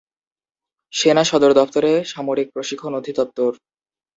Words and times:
সেনা 0.93 1.23
সদর 1.23 1.51
দফতরে 1.53 1.91
সামরিক 2.05 2.47
প্রশিক্ষণ 2.55 2.91
অধিদপ্তর। 2.95 3.51